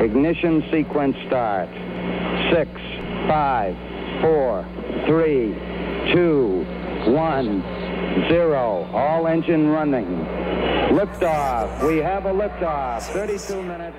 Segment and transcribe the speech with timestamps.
[0.00, 1.68] Ignition sequence start.
[2.50, 2.70] Six,
[3.28, 3.76] five,
[4.22, 4.64] four,
[5.06, 5.54] three,
[6.14, 6.64] two,
[7.12, 7.60] one,
[8.30, 8.88] zero.
[8.94, 10.06] All engine running.
[10.96, 11.86] Liftoff.
[11.86, 13.02] We have a liftoff.
[13.12, 13.96] 32 minutes.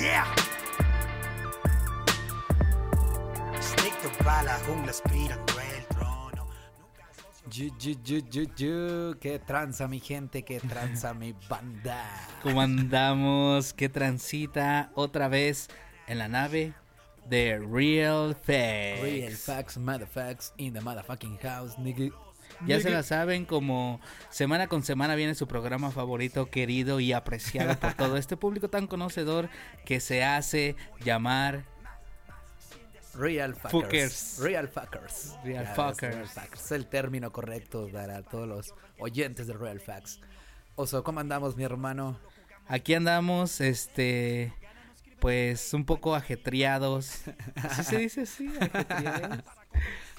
[0.00, 0.34] Yeah.
[7.60, 9.18] Yu, yu, yu, yu, yu.
[9.20, 12.06] Qué tranza mi gente, qué tranza mi banda.
[12.42, 13.74] ¿Cómo andamos?
[13.74, 15.68] ¿Qué transita otra vez
[16.06, 16.72] en la nave
[17.28, 19.02] de Real Facts?
[19.02, 22.10] Real facts, motherfucks in the motherfucking house, nigga.
[22.66, 27.78] Ya se la saben, como semana con semana viene su programa favorito, querido y apreciado
[27.78, 29.50] por todo este público tan conocedor
[29.84, 31.66] que se hace llamar
[33.14, 33.70] Real fuckers.
[33.70, 34.38] Fuckers.
[34.40, 35.36] Real fuckers.
[35.44, 36.14] Real Ya fuckers.
[36.14, 36.64] Real fuckers.
[36.64, 40.20] Es el término correcto para todos los oyentes de Real Facts.
[40.76, 42.18] Oso, ¿cómo andamos, mi hermano?
[42.68, 44.52] Aquí andamos, este,
[45.18, 47.22] pues un poco ajetreados.
[47.76, 48.48] ¿Sí se dice así?
[48.60, 49.44] Ajetreados.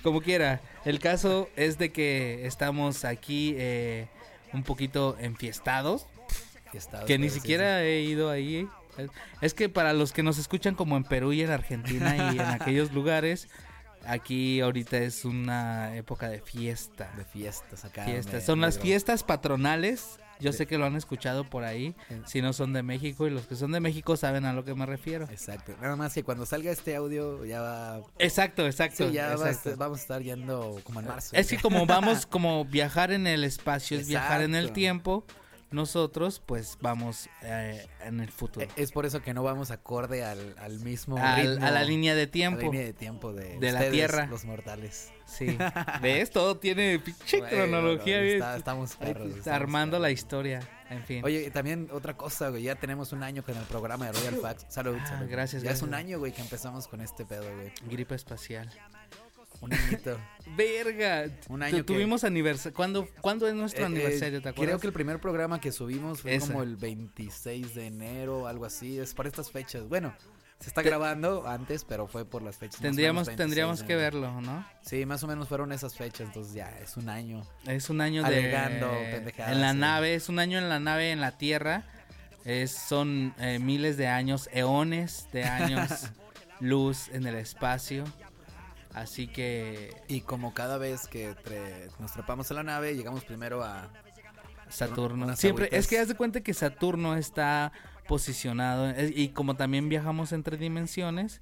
[0.03, 0.61] Como quiera.
[0.85, 4.07] El caso es de que estamos aquí eh,
[4.53, 6.07] un poquito enfiestados.
[6.71, 8.67] Fiestados, Que ni sí, siquiera he ido ahí.
[9.41, 12.41] Es que para los que nos escuchan como en Perú y en Argentina y en
[12.61, 13.47] aquellos lugares,
[14.05, 17.11] aquí ahorita es una época de fiesta.
[17.17, 18.05] De fiestas acá.
[18.05, 18.43] Fiestas.
[18.45, 20.17] Son las fiestas patronales.
[20.39, 20.57] Yo Sí.
[20.59, 21.95] sé que lo han escuchado por ahí.
[22.25, 24.73] Si no son de México y los que son de México saben a lo que
[24.73, 25.25] me refiero.
[25.29, 25.73] Exacto.
[25.79, 28.01] Nada más que cuando salga este audio ya va...
[28.17, 29.07] Exacto, exacto.
[29.07, 29.75] Sí, ya exacto.
[29.77, 31.35] vamos a estar yendo como en marzo.
[31.35, 35.25] Es que como vamos como viajar en el espacio, es viajar en el tiempo,
[35.71, 38.67] nosotros pues vamos eh, en el futuro.
[38.75, 42.13] Es por eso que no vamos acorde al, al mismo Al- ritmo, a la línea
[42.15, 42.61] de a la tiempo.
[42.61, 44.25] línea de tiempo de, de la ustedes, Tierra.
[44.27, 45.11] los mortales.
[45.25, 45.57] Sí.
[46.01, 46.29] ¿Ves?
[46.31, 48.17] Todo tiene pinche Bueno, cronología.
[48.17, 48.35] no, bien.
[48.35, 50.19] está- estamos perros, estamos armando la perros.
[50.19, 50.59] historia.
[50.89, 51.23] En fin.
[51.23, 54.65] Oye, también otra cosa, güey, ya tenemos un año con el programa de Royal Facts.
[54.67, 55.29] Salud, Ah, salud.
[55.29, 55.87] gracias, Ya es gracias.
[55.87, 57.71] un año, güey, que empezamos con este pedo, güey.
[57.89, 58.69] Gripe espacial.
[59.61, 60.19] Un añito.
[60.57, 61.27] Verga.
[61.49, 62.75] Un año que- Tuvimos aniversario.
[62.75, 64.39] ¿Cuándo, ¿Cuándo es nuestro Eh, aniversario?
[64.39, 64.65] eh, ¿Te acuerdas?
[64.73, 68.97] Creo que el primer programa que subimos fue como el 26 de enero, algo así.
[68.99, 69.87] Es por estas fechas.
[69.87, 70.13] Bueno,
[70.59, 72.81] se está Te- grabando antes, pero fue por las fechas.
[72.81, 74.65] Tendríamos, menos 26 tendríamos que verlo, ¿no?
[74.81, 77.41] Sí, más o menos fueron esas fechas, entonces ya es un año.
[77.67, 79.77] Es un año Alegando de pendejadas, en la sí.
[79.77, 81.83] nave, es un año en la nave en la Tierra.
[82.45, 85.89] Es, son eh, miles de años, eones de años
[86.59, 88.03] luz en el espacio.
[88.93, 91.35] Así que Y como cada vez que
[91.99, 93.89] nos trepamos a la nave, llegamos primero a...
[94.69, 95.35] Saturno.
[95.35, 95.79] Siempre, agüitas.
[95.79, 97.73] es que haz de cuenta que Saturno está
[98.07, 101.41] posicionado y como también viajamos entre dimensiones,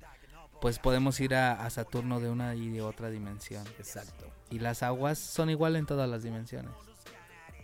[0.61, 3.66] pues podemos ir a, a Saturno de una y de otra dimensión.
[3.77, 4.25] Exacto.
[4.49, 6.71] Y las aguas son igual en todas las dimensiones.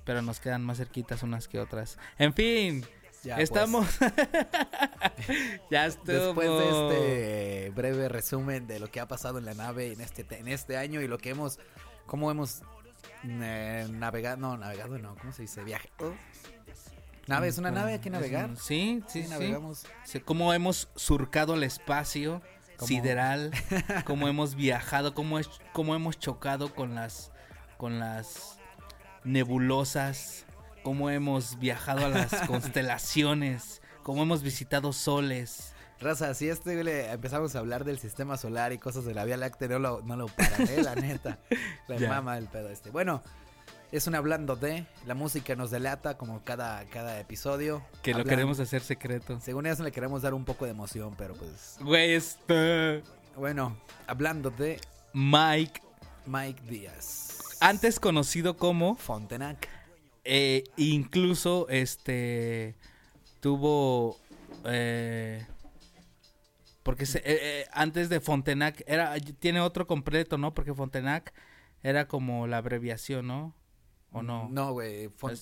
[0.03, 1.97] Pero nos quedan más cerquitas unas que otras.
[2.19, 2.85] En fin,
[3.25, 3.87] Ya, pues, estamos.
[5.71, 6.13] ya estuvo.
[6.13, 10.23] Después de este breve resumen de lo que ha pasado en la nave en este
[10.23, 11.59] te- en este año y lo que hemos
[12.05, 12.61] cómo hemos
[13.23, 15.63] eh, navegado, no, navegado no, ¿cómo se dice?
[15.63, 15.89] Viaje.
[15.99, 16.11] oh.
[17.27, 18.49] Nave, es una nave, hay que navegar.
[18.51, 19.29] un- Sí, sí, Sí, sí.
[19.31, 19.87] navegamos.
[20.03, 22.43] Sí, Cómo hemos surcado el espacio
[22.77, 23.51] Cómo- sideral,
[24.05, 27.31] cómo hemos viajado, cómo, es- cómo hemos chocado con las,
[27.77, 28.59] con las
[29.23, 30.44] nebulosas,
[30.85, 35.73] cómo hemos viajado a las constelaciones, cómo hemos visitado soles.
[35.99, 39.35] Raza, si este le empezamos a hablar del sistema solar y cosas de la Vía
[39.35, 41.39] Láctea, no lo, no lo paran, eh, la neta.
[41.87, 42.09] La Ya.
[42.09, 42.91] mama el pedo este.
[42.91, 43.23] Bueno,
[43.91, 47.83] es un hablando de, la música nos delata como cada, cada episodio.
[48.03, 49.39] Que lo queremos hacer secreto.
[49.39, 51.77] Según eso le queremos dar un poco de emoción, pero pues...
[51.79, 53.01] Güey, es uh,
[53.39, 54.79] Bueno, hablando de
[55.13, 55.81] Mike,
[56.27, 57.39] Mike Díaz.
[57.59, 59.67] antes conocido como Fontenac.
[60.25, 62.75] Eh, incluso este
[63.39, 64.17] tuvo
[64.65, 65.45] eh,
[66.83, 67.23] porque se- eh,
[67.61, 70.53] eh, antes de Fontenac era tiene otro completo, ¿no?
[70.53, 71.33] Porque Fontenac
[71.83, 73.55] era como la abreviación, ¿no?
[74.11, 74.47] ¿O no?
[74.49, 75.03] No, güey.
[75.03, 75.33] Era fue-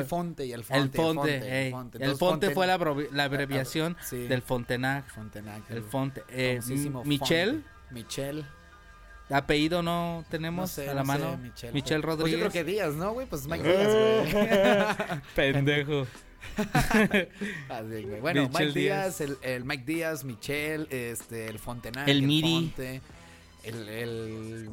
[0.00, 0.98] el Fonte y el Fonte.
[0.98, 1.68] el Fonte, ey.
[1.68, 4.26] el Entonces, Fonte Fonten- fue la, abrevi- la abreviación sí.
[4.26, 5.06] del Fontenac.
[5.08, 5.70] Fontenac.
[5.70, 6.22] El Fonte.
[6.28, 6.60] Eh,
[7.04, 7.64] Michel.
[7.90, 8.46] Michel.
[9.32, 11.40] Apellido no tenemos No sé, a la no sé, mano.
[11.72, 12.16] Michelle, Rodríguez.
[12.20, 13.26] Pues yo creo que Díaz, ¿no, güey?
[13.26, 15.20] Pues Mike Díaz, güey.
[15.52, 16.06] Pendejo.
[17.68, 18.20] Así, güey.
[18.20, 19.20] Bueno, Michelle Mike Díaz, Díaz.
[19.20, 22.52] el, el Mike Díaz, Michelle, este, el Fontenac, El Miri.
[22.52, 23.00] Fonte,
[23.64, 24.68] el, el,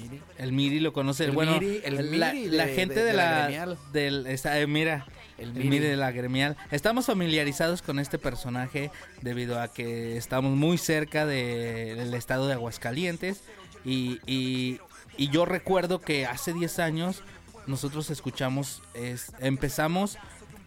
[0.00, 0.20] Miri.
[0.38, 1.24] El Miri lo conoce.
[1.24, 3.78] El bueno, Miri, el la, Miri la de- gente de- de, de la la, gremial.
[3.92, 5.06] del está, eh, mira,
[5.38, 5.68] El el Miri.
[5.68, 5.84] Miri.
[5.86, 6.56] de la gremial.
[6.70, 8.90] Estamos familiarizados con este personaje
[9.22, 13.42] debido a que estamos muy cerca de- del estado de Aguascalientes
[13.84, 14.80] y, y,
[15.16, 17.22] y yo recuerdo que hace 10 años
[17.66, 20.18] nosotros escuchamos, es, empezamos,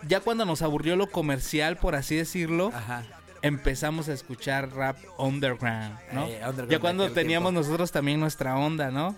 [0.08, 3.04] ya cuando nos aburrió lo comercial, por así decirlo, Ajá.
[3.42, 6.26] empezamos a escuchar rap underground, ¿no?
[6.26, 7.68] Eh, underground ya cuando teníamos tiempo.
[7.68, 9.16] nosotros también nuestra onda, ¿no?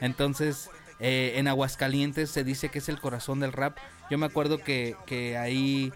[0.00, 0.68] Entonces,
[0.98, 3.76] eh, en Aguascalientes se dice que es el corazón del rap.
[4.10, 5.92] Yo me acuerdo que, que ahí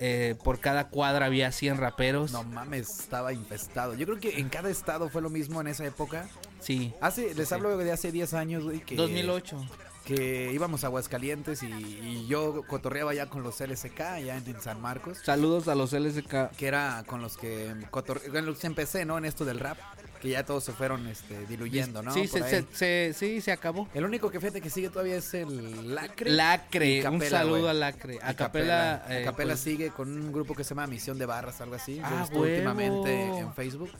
[0.00, 2.32] eh, por cada cuadra había 100 raperos.
[2.32, 3.94] No mames, estaba infestado.
[3.94, 6.26] Yo creo que en cada estado fue lo mismo en esa época.
[6.60, 8.96] Sí, Hace, les hablo de hace 10 años, güey, que...
[8.96, 9.56] 2008.
[10.04, 14.60] Que íbamos a Aguascalientes y, y yo cotorreaba ya con los LSK, allá en, en
[14.60, 15.18] San Marcos.
[15.22, 16.50] Saludos a los LSK.
[16.56, 19.18] que era con los que con los que empecé, ¿no?
[19.18, 19.78] En esto del rap,
[20.20, 22.12] que ya todos se fueron este, diluyendo, ¿no?
[22.12, 23.88] Sí, se, se, se- sí, se acabó.
[23.94, 26.30] El único que fíjate que sigue todavía es el Lacre.
[26.30, 28.18] Lacre, un saludo a Lacre.
[28.22, 29.04] A Capela.
[29.08, 32.00] eh, Capela pues, sigue con un grupo que se llama Misión de Barras, algo así.
[32.02, 32.42] Ah, huevo.
[32.44, 33.90] últimamente en Facebook.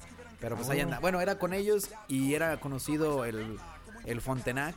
[0.40, 0.84] Pero pues ahí Oh.
[0.84, 0.98] anda.
[1.00, 3.58] Bueno, era con ellos y era conocido el,
[4.06, 4.74] el Fontenac,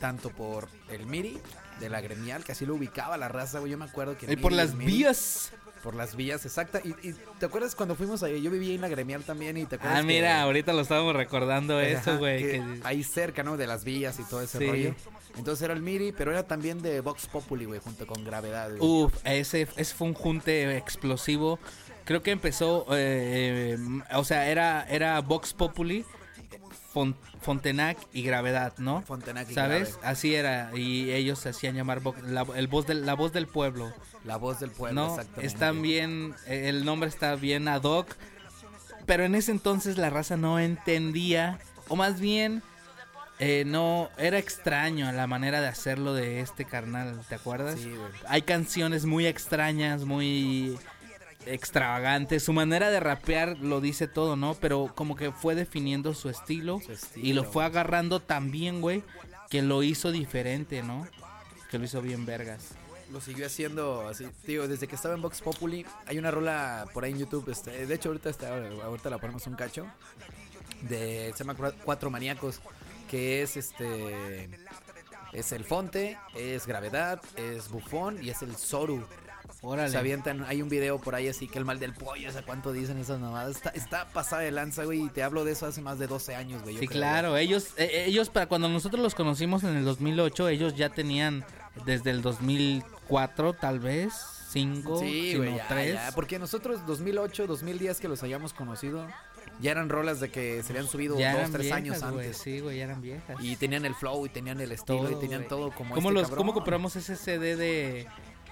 [0.00, 1.38] tanto por el Miri
[1.80, 3.70] de la gremial, que así lo ubicaba la raza, güey.
[3.72, 4.30] Yo me acuerdo que.
[4.32, 5.52] eh, por las Miri- vías.
[5.82, 6.80] Por las vías, exacta.
[6.82, 8.42] Y, y te acuerdas cuando fuimos ahí?
[8.42, 9.98] Yo vivía en la gremial también y te acuerdas.
[9.98, 12.42] Ah, que- mira, ahorita lo estábamos recordando eso, güey.
[12.42, 13.56] que que- Ahí cerca, ¿no?
[13.56, 14.66] De las vías y todo ese Sí.
[14.66, 14.94] rollo.
[15.36, 18.80] Entonces era el Miri, pero era también de Vox Populi, güey, junto con Gravedad, güey.
[18.80, 21.60] Uf, ese, ese fue un junte explosivo.
[22.06, 23.76] Creo que empezó, eh,
[24.14, 26.04] o sea, era, era Vox Populi,
[26.94, 29.02] Fon- Fontenac y Gravedad, ¿no?
[29.02, 29.92] Fontenac y ¿Sabes?
[29.96, 30.06] Grave.
[30.08, 33.46] Así era, y ellos se hacían llamar Vox- la, el voz del, la voz del
[33.48, 33.92] pueblo,
[34.24, 35.10] La voz del pueblo, ¿no?
[35.10, 35.46] exactamente.
[35.46, 38.14] Están bien, el nombre está bien ad hoc,
[39.04, 41.58] pero en ese entonces la raza no entendía,
[41.88, 42.62] o más bien...
[43.38, 47.78] eh, no, era extraño la manera de hacerlo de este carnal, ¿te acuerdas?
[47.78, 48.10] Sí, güey.
[48.28, 50.78] hay canciones muy extrañas, muy
[51.46, 52.42] extravagantes.
[52.42, 54.54] Su manera de rapear lo dice todo, ¿no?
[54.54, 58.80] Pero como que fue definiendo su estilo, Su estilo, y lo fue agarrando tan bien,
[58.80, 59.02] güey,
[59.50, 61.06] que lo hizo diferente, ¿no?
[61.70, 62.70] Que lo hizo bien vergas.
[63.12, 67.04] Lo siguió haciendo así, tío, desde que estaba en Vox Populi, hay una rola por
[67.04, 68.48] ahí en YouTube, este, de hecho ahorita está,
[68.82, 69.86] ahorita la ponemos un cacho,
[70.82, 72.60] de, se llama Cua- Cuatro Maníacos,
[73.08, 74.50] que es este,
[75.32, 79.06] es el Fonte, es Gravedad, es Bufón y es el Soru.
[79.66, 79.90] Órale.
[79.90, 82.72] Se avientan, hay un video por ahí así que el mal del pollo, ¿a cuánto
[82.72, 83.56] dicen esas mamadas?
[83.56, 86.36] Está, está pasada de lanza, güey, y te hablo de eso hace más de 12
[86.36, 86.78] años, güey.
[86.78, 90.76] Sí, creo, claro, ellos, eh, ellos para cuando nosotros los conocimos en el 2008, ellos
[90.76, 91.44] ya tenían
[91.84, 94.12] desde el 2004 tal vez,
[94.50, 95.94] 5, Sí, sino güey, ya, 3.
[95.94, 99.04] ya, porque nosotros 2008, 2010 que los hayamos conocido,
[99.60, 102.36] ya eran rolas de que se habían subido ya dos, tres viejas, años antes.
[102.36, 103.36] Sí, güey, ya eran viejas.
[103.40, 106.30] Y tenían el flow y tenían el estilo y tenían todo como ¿Cómo, este los.
[106.30, 108.06] ¿Cómo compramos ese CD de...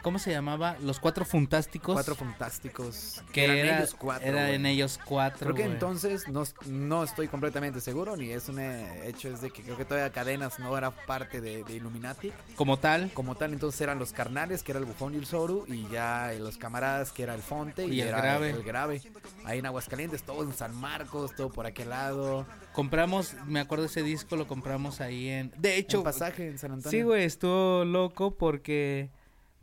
[0.04, 0.76] ¿Cómo se llamaba?
[0.82, 1.94] Los Cuatro Fantásticos.
[1.94, 3.22] Cuatro fantásticos.
[3.32, 4.28] que eran era, ellos cuatro.
[4.28, 5.38] era en ellos cuatro.
[5.38, 9.62] Creo que entonces no, no estoy completamente seguro, ni es un hecho, es de que
[9.62, 12.32] creo que todavía Cadenas no era parte de, de Illuminati.
[12.54, 13.10] Como tal.
[13.14, 16.30] Como tal, entonces eran los carnales, que era el bufón y el Soru, y ya
[16.38, 18.50] los camaradas, que era el Fonte y, Y el era grave.
[18.50, 19.00] el grave.
[19.46, 22.44] Ahí en Aguascalientes, todo en San Marcos, todo por aquel lado.
[22.74, 25.50] Compramos, me acuerdo ese disco, lo compramos ahí en...
[25.56, 26.90] De hecho, un pasaje en San Antonio.
[26.90, 29.08] sí, güey, estuvo loco porque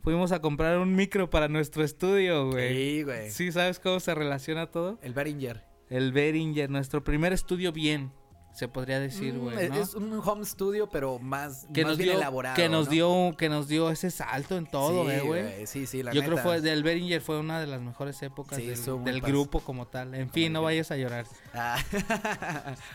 [0.02, 2.74] fuimos a comprar un micro para nuestro estudio, güey.
[2.74, 3.30] Sí, güey.
[3.30, 4.98] Sí, ¿sabes cómo se relaciona todo?
[5.02, 5.64] El Behringer.
[5.88, 8.12] El Behringer, nuestro primer estudio bien,
[8.54, 9.76] se podría decir, Mm, güey, ¿no?
[9.76, 12.56] Es un home studio, pero más, que más nos bien dio, elaborado.
[12.56, 12.90] que nos ¿no?
[12.90, 15.66] dio, que nos dio ese salto en todo, Sí, eh, güey.
[15.66, 16.42] Sí, sí, la Yo creo neta.
[16.42, 18.66] fue del Behringer fue una de las mejores épocas Sí,
[19.04, 20.14] del, grupo como tal.
[20.14, 21.26] En fin, no vayas a llorar.
[21.54, 21.78] Ah.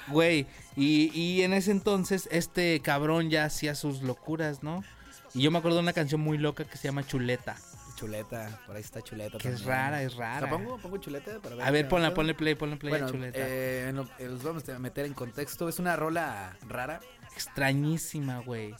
[0.09, 0.45] Güey,
[0.75, 4.83] y, y en ese entonces este cabrón ya hacía sus locuras, ¿no?
[5.33, 7.55] Y yo me acuerdo de una canción muy loca que se llama Chuleta.
[7.95, 9.37] chuleta, por ahí está chuleta.
[9.37, 10.41] Que es rara, es rara.
[10.41, 10.77] ¿La pongo?
[10.77, 11.39] ¿Pongo chuleta?
[11.39, 13.39] Para A ver, ponla, ponle play, ponle play a Bueno, Chuleta.
[13.41, 15.67] eh, no, eh, los vamos a meter en contexto.
[15.67, 16.99] Es una rola rara.
[17.33, 18.75] Extrañísima, güey.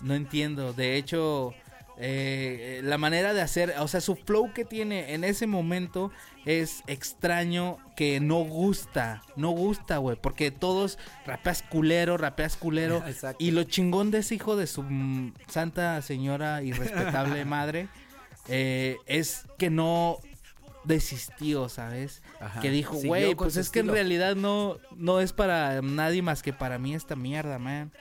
[0.00, 0.72] No entiendo.
[0.72, 1.54] De hecho,
[1.98, 6.10] eh, la manera de hacer, o sea, su flow que tiene en ese momento
[6.44, 9.22] es extraño que no gusta.
[9.36, 10.16] No gusta, güey.
[10.20, 13.02] Porque todos rapeas culero, rapeas culero.
[13.06, 13.42] Exacto.
[13.42, 17.88] Y lo chingón de ese hijo de su mm, santa señora y respetable madre
[18.48, 20.18] eh, es que no
[20.84, 22.22] desistió, ¿sabes?
[22.40, 22.60] Ajá.
[22.60, 23.94] Que dijo, güey, pues es que en estilo".
[23.94, 27.92] realidad no, no es para nadie más que para mí esta mierda, man.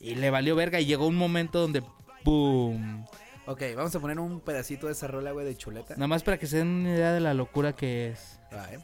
[0.00, 1.82] Y le valió verga y llegó un momento donde,
[2.24, 3.06] ¡boom!
[3.46, 5.94] Ok, vamos a poner un pedacito de esa rola, güey, de chuleta.
[5.94, 8.40] Nada más para que se den una idea de la locura que es.
[8.50, 8.78] Eh.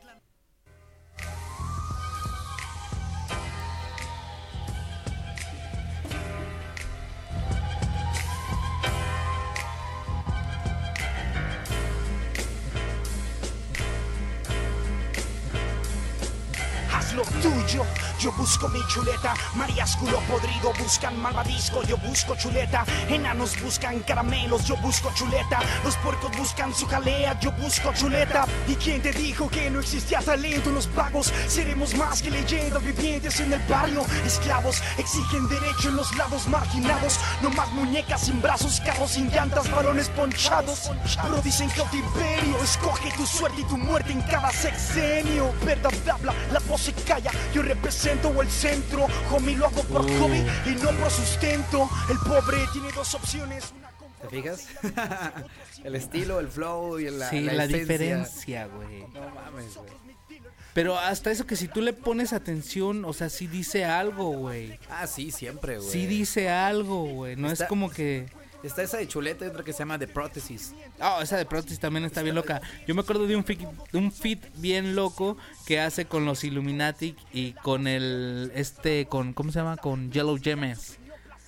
[17.40, 17.84] Tuyo.
[18.18, 24.64] Yo busco mi chuleta, Marías culo podrido buscan malvadisco, yo busco chuleta, enanos buscan caramelos,
[24.66, 28.46] yo busco chuleta, los puercos buscan su jalea, yo busco chuleta.
[28.68, 30.70] ¿Y quién te dijo que no existía talento?
[30.70, 36.14] Los vagos seremos más que leyendas vivientes en el barrio, esclavos exigen derecho en los
[36.16, 40.90] lados marginados, no más muñecas sin brazos, carros sin llantas, balones ponchados.
[41.22, 45.52] Pero dicen cautiverio, escoge tu suerte y tu muerte en cada sexenio.
[45.64, 50.44] Verdad habla, la voz se calla, yo represento el centro, homie lo hago por hobby
[50.66, 51.88] y no por sustento.
[52.10, 53.72] El pobre tiene dos opciones.
[53.78, 54.66] una con- ¿Te fijas?
[55.84, 59.00] el estilo, el flow y la, sí, la diferencia, güey.
[59.14, 60.00] No mames, güey.
[60.72, 64.78] Pero hasta eso que si tú le pones atención, o sea, sí dice algo, güey.
[64.88, 65.90] Ah, sí, siempre, güey.
[65.90, 67.34] Sí dice algo, güey.
[67.34, 68.26] No Está- es como que...
[68.62, 70.74] Está esa de chuleta y otra que se llama The Prótesis.
[70.98, 72.60] Ah, esa de Protis también está bien loca.
[72.86, 76.44] Yo me acuerdo de un fit, de un fit bien loco que hace con los
[76.44, 79.76] Illuminati y con el este con ¿cómo se llama?
[79.78, 80.98] Con Yellow Gemes,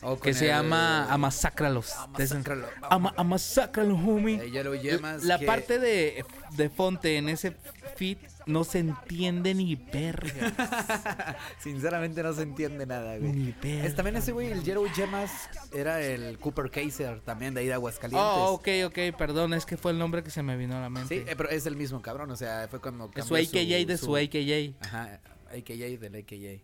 [0.01, 1.93] O que se el- llama Amasácralos.
[1.97, 2.67] Amasácralo.
[2.89, 4.41] Ama, Amasácralo, homie.
[4.43, 6.25] Eh, La que- parte de,
[6.57, 7.55] de Fonte en ese
[7.97, 11.37] fit no se entiende ni verga.
[11.59, 13.33] Sinceramente no se entiende nada, güey.
[13.33, 13.87] Ni verga.
[13.87, 15.31] Es, también ese güey, el Yellow Gemas,
[15.73, 18.27] era el Cooper Kaiser también de ahí de Aguascalientes.
[18.27, 20.87] Oh, ok, ok, perdón, es que fue el nombre que se me vino a la
[20.89, 21.31] Sí, mente.
[21.33, 23.99] eh, pero es el mismo cabrón, o sea, fue cuando de su cambió AKJ, de
[23.99, 24.85] su AKJ.
[24.85, 25.21] Ajá,
[25.51, 26.63] AKJ del AKJ.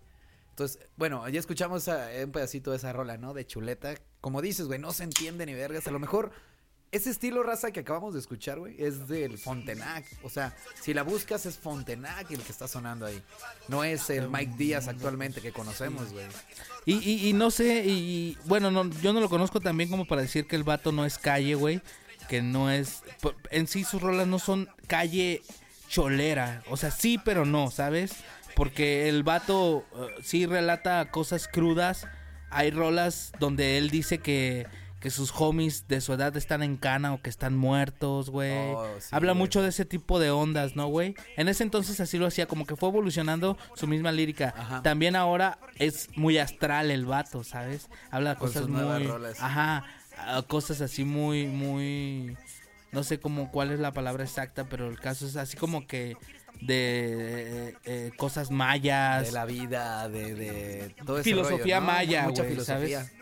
[0.51, 3.33] Entonces, bueno, ya escuchamos a- un pedacito de esa rola, ¿no?
[3.33, 3.95] De chuleta.
[4.21, 5.87] Como dices, güey, no se entiende ni vergas.
[5.87, 6.33] A lo mejor
[6.91, 10.05] ese estilo raza que acabamos de escuchar, güey, es del Fontenac.
[10.23, 13.23] O sea, si la buscas es Fontenac el que está sonando ahí.
[13.69, 16.25] No es el Mike Díaz actualmente que conocemos, güey.
[16.87, 19.91] Y, y, y no sé, y, y, bueno, no, yo no lo conozco tan bien
[19.91, 21.83] como para decir que el vato no es calle, güey.
[22.29, 23.03] Que no es.
[23.51, 25.43] En sí sus rolas no son calle
[25.89, 26.63] cholera.
[26.71, 28.13] O sea, sí, pero no, ¿sabes?
[28.55, 32.07] Porque el vato eh, sí relata cosas crudas.
[32.51, 34.67] Hay rolas donde él dice que,
[35.01, 38.73] que sus homies de su edad están en cana o que están muertos, güey.
[38.75, 39.39] Oh, sí, Habla güey.
[39.39, 41.15] mucho de ese tipo de ondas, ¿no, güey?
[41.37, 44.55] En ese entonces así lo hacía, como que fue evolucionando su misma lírica.
[44.57, 44.83] Ajá.
[44.83, 47.89] También ahora es muy astral el vato, ¿sabes?
[48.11, 49.09] Habla de Con cosas muy...
[49.39, 49.85] Ajá,
[50.17, 52.37] ah, cosas así muy, muy...
[52.91, 56.17] No sé cómo cuál es la palabra exacta, pero el caso es así como que
[56.61, 59.27] de eh, eh, cosas mayas.
[59.27, 61.87] De la vida, de, de todo ese Filosofía rollo, ¿no?
[61.93, 63.05] maya, Mucha filosofía.
[63.05, 63.18] ¿sabes?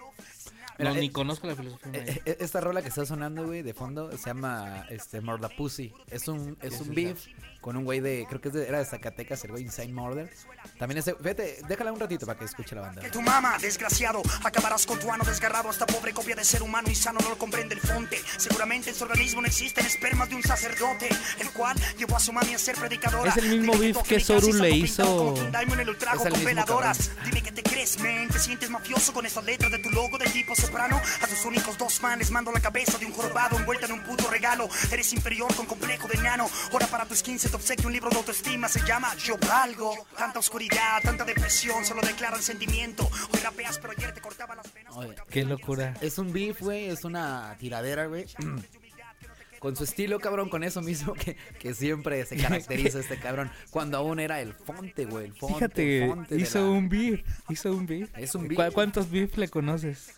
[0.79, 2.05] Mira, no, eh, ni conozco la filosofía maya.
[2.05, 5.21] Eh, eh, Esta rola que está sonando, güey, de fondo, se llama este
[5.57, 5.93] Pussy.
[6.09, 7.27] Es un, es un beef
[7.67, 10.33] con un güey de, creo que es de- era de Zacatecas, el güey Insane Murder.
[10.79, 13.03] También ese, fíjate, déjala un ratito para que escuche la banda.
[13.03, 15.69] Que tu mamá, desgraciado, acabarás con tu ano desgarrado.
[15.69, 18.23] Esta pobre copia de ser humano insano no lo comprende el fonte.
[18.37, 21.09] Seguramente en su organismo no existen espermas de un sacerdote,
[21.41, 23.31] el cual llevó a su mami a ser predicadora.
[23.33, 27.11] Es el mismo Dime beef que Soru y le hizo- Es el con mismo veladoras.
[27.25, 30.27] Dime que te crees, man, te sientes mafioso con esas letras de tu logo de
[30.27, 31.01] tipo soprano.
[31.21, 34.31] A tus únicos dos manes mando la cabeza de un jorobado envuelta en un puto
[34.31, 34.69] regalo.
[34.93, 36.49] Eres inferior con complejo de nano.
[36.71, 39.95] Ahora para tus 15 te obsequio un libro de autoestima, se llama Yo Valgo.
[40.17, 43.09] Tanta oscuridad, tanta depresión, solo declara el sentimiento.
[43.33, 44.95] Hoy rapeas, pero ayer te cortaba las venas.
[44.95, 45.95] Oye, Qué locura.
[46.03, 48.27] es un beef, güey, es una tiradera, güey.
[49.59, 53.51] Con su estilo, cabrón, con eso mismo que, que siempre se caracteriza este cabrón.
[53.71, 55.55] Cuando aún era el fonte, güey, el fonte.
[55.55, 58.11] Fíjate, fonte de hizo la- un beef, hizo un beef.
[58.19, 58.75] Es un ¿Cu- beef.
[58.75, 60.15] ¿Cuántos beef le conoces?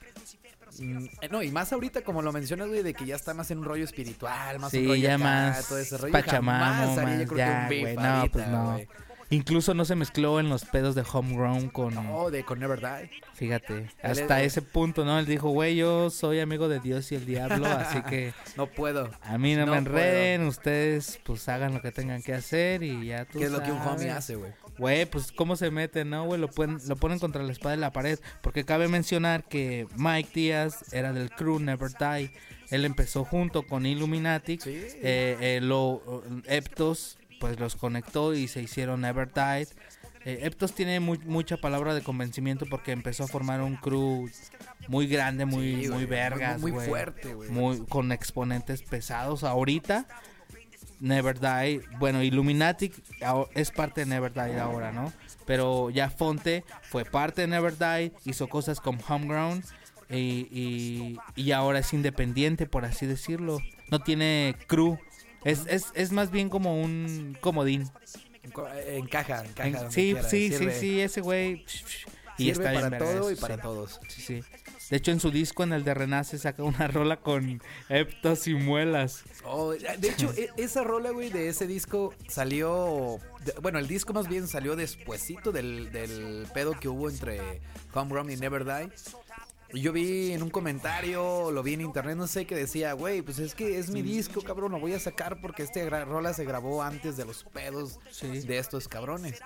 [0.79, 3.51] Mm, eh, no, y más ahorita, como lo mencionas, güey, de que ya está más
[3.51, 6.13] en un rollo espiritual, más Sí, un rollo ya acá, más todo ese rollo.
[6.13, 8.73] Pachamamo, Jamás haría, más, yo creo que ya, un güey, no, ahorita, pues no.
[8.73, 8.89] güey.
[9.31, 11.93] Incluso no se mezcló en los pedos de Homegrown con...
[11.95, 13.11] No, de con Never Die.
[13.35, 15.19] Fíjate, hasta es- ese punto, ¿no?
[15.19, 19.11] Él dijo, güey, yo soy amigo de Dios y el diablo, así que No puedo.
[19.21, 23.09] a mí no, No me enreden, ustedes pues hagan lo que tengan que hacer y
[23.09, 24.13] ya tú ¿Qué es lo que un homie sabes.
[24.15, 24.53] hace, güey?
[24.79, 26.41] Güey, pues cómo se meten, ¿no, güey?
[26.41, 28.19] Lo, pueden- lo ponen contra la espada de la pared.
[28.43, 32.33] Porque cabe mencionar que Mike Díaz era del crew Never Die.
[32.71, 34.59] Él empezó junto con Illuminati.
[34.61, 34.71] Sí.
[34.71, 39.69] Eh, eh, lo, Eptos, pues los conectó y se hicieron Never Died.
[40.25, 44.29] Eh, Eptos tiene muy- mucha palabra de convencimiento porque empezó a formar un crew
[44.89, 47.51] muy grande, muy, Sí, muy vergas, muy- muy fuerte, güey.
[47.51, 49.45] Muy, con exponentes pesados.
[49.45, 50.07] Ahorita
[51.01, 51.81] Never Die.
[51.99, 52.93] Bueno, Illuminati
[53.55, 55.13] es parte de Never Die ahora, ¿no?
[55.47, 59.63] Pero ya Fonte fue parte de Never Die, hizo cosas como Homegrown
[60.11, 63.59] y, y, y ahora es independiente, por así decirlo.
[63.91, 64.99] No tiene crew.
[65.45, 67.89] Es, es, es más bien como un comodín.
[68.89, 69.69] Encaja, encaja.
[69.69, 71.65] En- sí, quiera, sí, sí, sirve- sí, ese güey.
[72.39, 73.61] Y Sirve está para todo y para sí.
[73.63, 74.01] todos.
[74.09, 74.41] Sí, sí.
[74.91, 78.55] De hecho, en su disco, en el de Renace, saca una rola con heptos y
[78.55, 79.23] muelas.
[79.45, 83.19] Oh, de hecho, e- esa rola, güey, de ese disco salió.
[83.61, 87.61] bueno, el disco más bien salió despuesito del, del pedo que hubo entre
[87.95, 88.91] Homegrown y Never Die.
[89.75, 93.39] Yo vi en un comentario, lo vi en internet, no sé, que decía, güey, pues
[93.39, 96.83] es que es mi disco, cabrón, lo voy a sacar porque este rola se grabó
[96.83, 98.29] antes de los pedos Sí.
[98.41, 99.41] de estos cabrones.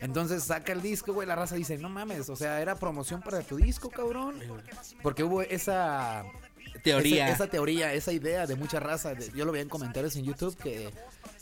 [0.00, 3.40] Entonces saca el disco, güey, la raza dice, no mames, o sea, era promoción para
[3.40, 4.38] tu disco, cabrón.
[5.02, 6.26] Porque hubo esa
[6.82, 7.26] Teoría.
[7.28, 9.14] esa, esa teoría, esa idea de mucha raza.
[9.14, 10.90] de- yo lo veía en comentarios en YouTube que,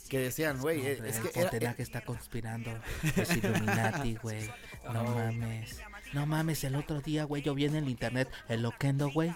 [0.07, 2.71] que decían, güey, eh, Hombre, es que era- Fontenac está conspirando.
[3.17, 4.49] Es Illuminati, güey.
[4.93, 5.15] No Oh.
[5.15, 5.77] mames.
[6.13, 9.33] No mames, el otro día, güey, yo vi en el internet el Loquendo, güey.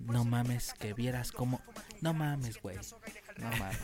[0.00, 1.60] No mames, que vieras cómo.
[2.00, 2.76] No mames, güey.
[3.38, 3.78] No mames.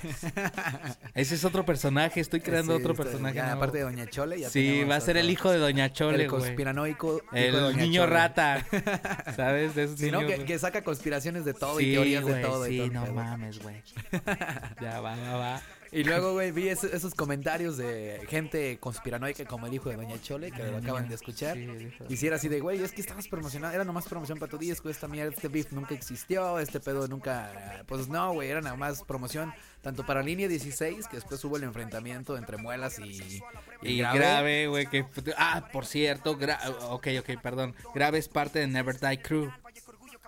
[1.14, 3.34] Ese es otro personaje, estoy creando sí, otro personaje.
[3.36, 6.22] ya, aparte de Doña Chole, ya Sí, va a ser el hijo de Doña Chole,
[6.24, 6.42] el güey.
[6.42, 7.16] conspiranoico.
[7.16, 8.12] hijo El Doña niño Chole.
[8.12, 8.64] rata.
[9.36, 9.74] ¿Sabes?
[9.74, 10.20] De esos Sí, ¿no?
[10.22, 12.66] niños- Que, que saca conspiraciones de todo y teorías de todo.
[12.68, 13.82] y sí, todo el no mames, güey.
[14.80, 15.62] ya va, va, va.
[15.94, 20.20] Y luego, güey, vi ese- esos comentarios de gente conspiranoica como el hijo de Doña
[20.20, 21.56] Chole, que lo acaban de escuchar.
[21.56, 21.88] Sí.
[22.08, 24.58] Y si era así de, güey, es que estabas promocionando, era nomás promoción para tu
[24.58, 27.84] disco, esta mierda, este beef nunca existió, este pedo nunca...
[27.86, 31.62] Pues no, güey, era nada más promoción tanto para Línea 16, que después hubo el
[31.62, 33.40] enfrentamiento entre Muelas y...
[33.82, 35.06] Y grave, güey, que...
[35.36, 36.58] Ah, por cierto, gra...
[36.88, 37.74] ok, ok, perdón.
[37.94, 39.50] Grave es parte de Never Die Crew.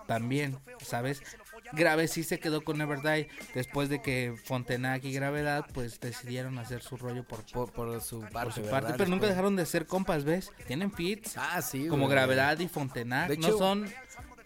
[0.05, 1.21] También, ¿sabes?
[1.73, 6.57] Grave sí se quedó con Never Die después de que Fontenac y Gravedad pues decidieron
[6.59, 8.71] hacer su rollo por, por su parte, su ¿verdad?
[8.81, 10.51] parte, pero nunca dejaron de ser compas, ¿ves?
[10.67, 12.15] Tienen fits Ah, sí, como güey.
[12.15, 13.37] Gravedad y Fontenac.
[13.37, 13.89] No son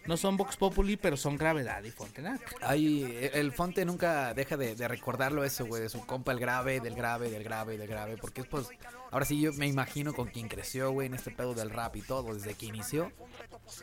[0.05, 2.41] no son Vox Populi, pero son Gravedad y Fontenac.
[2.61, 6.95] Ay, el Fonte nunca deja de, recordarlo eso, güey, de su compa el grave, del
[6.95, 8.67] grave, del grave, del grave, porque es pues,
[9.11, 12.01] ahora sí yo me imagino con quien creció, güey, en este pedo del rap y
[12.01, 13.11] todo, desde que inició.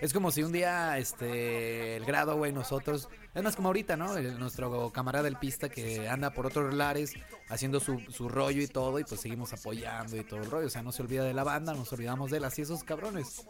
[0.00, 4.18] Es como si un día, este, el grado, güey, nosotros, es más como ahorita, ¿no?
[4.18, 7.14] Nuestro camarada del pista que anda por otros lares
[7.48, 10.70] haciendo su, su rollo y todo, y pues seguimos apoyando y todo el rollo, o
[10.70, 13.46] sea, no se olvida de la banda, nos olvidamos de él, así esos cabrones.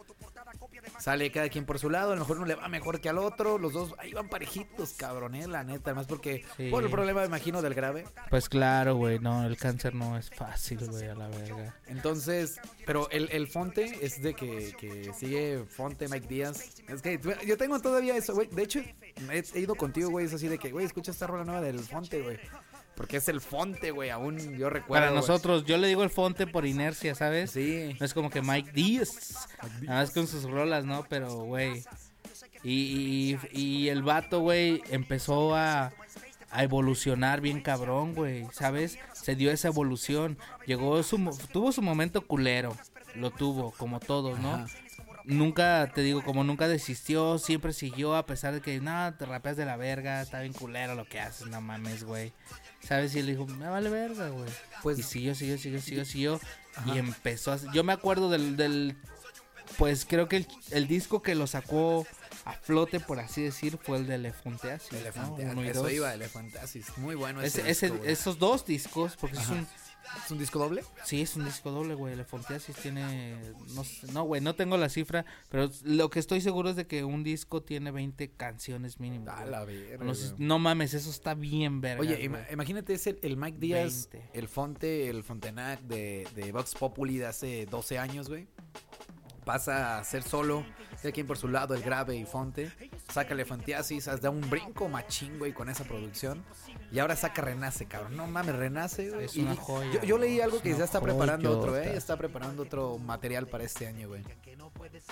[0.99, 3.17] Sale cada quien por su lado, a lo mejor uno le va mejor que al
[3.17, 6.69] otro, los dos ahí van parejitos, cabrón, eh, la neta, además porque Sí.
[6.69, 8.05] por el problema, imagino, del grave.
[8.29, 11.75] Pues claro, güey, no, el cáncer no es fácil, güey, a la verga.
[11.87, 16.59] Entonces, pero el, el Fonte es de que, que sigue Fonte, Mike Díaz.
[16.87, 18.47] Es que yo tengo todavía eso, güey.
[18.47, 21.43] De hecho, he, he ido contigo, güey, es así de que, güey, escucha esta rola
[21.43, 22.39] nueva del Fonte, güey.
[22.99, 25.05] Porque es el Fonte, güey, aún yo recuerdo.
[25.05, 25.21] Para güey.
[25.21, 27.51] nosotros, yo le digo el fonte por inercia, ¿sabes?
[27.51, 27.95] Sí.
[27.97, 29.47] No es como que Mike Díaz.
[29.83, 31.05] Nada más con sus rolas, ¿no?
[31.07, 31.85] Pero, güey.
[32.61, 35.93] Y, y, y el vato, güey, empezó a,
[36.51, 38.45] a evolucionar bien cabrón, güey.
[38.51, 38.99] ¿Sabes?
[39.13, 40.37] Se dio esa evolución.
[40.65, 41.17] Llegó su.
[41.53, 42.75] Tuvo su momento culero.
[43.15, 44.55] Lo tuvo, como todos, ¿no?
[44.55, 44.67] Ajá.
[45.29, 49.55] Nunca, te digo, como nunca desistió, siempre siguió a pesar de que, no, te rapeas
[49.57, 52.33] de la verga, está bien culero lo que haces, no mames, güey.
[52.81, 53.13] ¿Sabes?
[53.15, 54.49] Y él dijo, me vale verga, güey.
[54.81, 56.39] Pues- y siguió, siguió, siguió, siguió, siguió.
[56.75, 56.95] Ajá.
[56.95, 57.57] Y empezó a...
[57.73, 58.57] Yo me acuerdo del...
[58.57, 58.97] del
[59.77, 62.07] pues creo que el, el disco que lo sacó
[62.45, 64.91] a flote, por así decir, fue el de Elefanteasis.
[64.93, 64.97] ¿no?
[64.97, 65.91] Elefante, Uno y eso dos.
[65.91, 66.97] iba, Elefantasis.
[66.97, 68.11] Muy bueno Ese- ese, ese- disco, güey.
[68.11, 69.53] esos dos discos, porque es Ajá.
[69.53, 69.67] un...
[70.25, 70.83] ¿Es un disco doble?
[71.05, 72.13] Sí, es un disco doble, güey.
[72.13, 73.37] Elefanteasis tiene...
[73.75, 76.87] No, sé- no, güey, no tengo la cifra, pero lo que estoy seguro es de
[76.87, 79.29] que un disco tiene 20 canciones mínimo.
[79.29, 80.03] A la verga,
[80.37, 82.01] no, mames, eso está bien verga.
[82.01, 84.39] Oye, imagínate ese, el Mike Díaz, 20.
[84.39, 88.47] el Fonte, el Fontenac de, de Vox Populi de hace 12 años, güey.
[89.45, 90.63] Pasa a ser solo,
[91.01, 92.71] cada quien por su lado, el grave y Fonte.
[93.11, 96.43] Saca Elefantiasis, da un brinco machín, güey, con esa producción.
[96.91, 98.15] Y ahora saca Renace, cabrón.
[98.17, 99.25] No mames, Renace, güey.
[99.25, 101.81] Es Y una joya, Yo, yo leí algo que ya está preparando otro, eh.
[101.81, 101.97] joyota.
[101.97, 104.23] Está preparando otro material para este año, güey.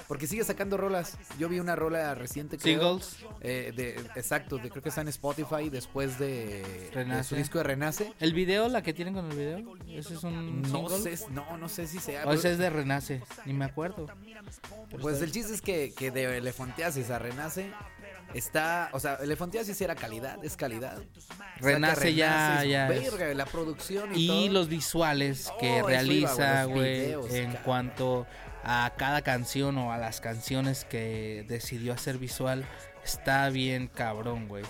[0.08, 1.18] Porque sigue sacando rolas.
[1.40, 3.00] Yo vi una rola reciente, creo.
[3.00, 3.18] Singles.
[3.42, 7.24] Eh, de, exacto, de, creo que está en Spotify después de, de Renace.
[7.30, 8.14] su disco de Renace.
[8.20, 9.76] ¿El video, la que tienen con el video?
[9.88, 11.16] ¿Ese es un No single?
[11.18, 12.26] sé, no, no sé si sea.
[12.26, 14.08] O ese es de Renace, ni me acuerdo.
[14.90, 17.72] Pero Pues el chiste es que, que de Elefantiasis a Renace
[18.34, 20.98] está, o sea, Elefantiasis era calidad, es calidad.
[21.60, 24.54] Renace ya- ya verga, la producción y, Y todo.
[24.54, 28.28] los visuales Oh, que realiza, güey, en cuanto
[28.64, 32.66] a cada canción o a las canciones que decidió hacer visual,
[33.04, 34.66] está bien cabrón, güey.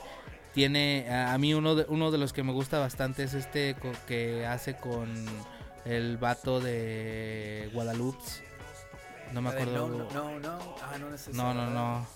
[0.54, 3.76] tiene, a mí uno de, uno de los que me gusta bastante es este
[4.08, 5.08] que hace con
[5.86, 8.24] el vato de Guadalupe.
[9.34, 9.88] No me acuerdo.
[9.88, 10.76] No, no, no.
[10.82, 12.08] Ah, no, es No, no, no.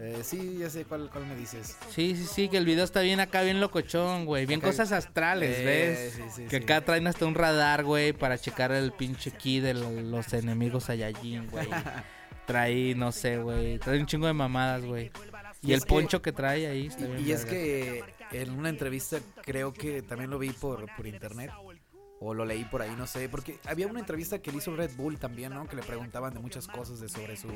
[0.00, 1.76] Eh, sí, ya sé cuál, cuál me dices.
[1.90, 4.46] Sí, sí, sí, que el video está bien acá, bien locochón, güey.
[4.46, 6.12] Bien cosas astrales, Eh, ¿ves?
[6.14, 6.62] sí, sí, que sí.
[6.62, 10.84] acá traen hasta un radar, güey, para checar el pinche ki de lo- los enemigos
[10.84, 11.66] Saiyajin, güey.
[12.46, 13.78] Trae, no sé, güey.
[13.80, 15.10] Trae un chingo de mamadas, güey.
[15.62, 18.68] Y, Y el que- poncho que trae ahí está bien Y es que en una
[18.68, 21.50] entrevista creo que también lo vi por, por internet.
[22.20, 23.28] O lo leí por ahí, no sé.
[23.28, 25.68] Porque había una entrevista que le hizo Red Bull también, ¿no?
[25.68, 27.48] Que le preguntaban de muchas cosas de sobre su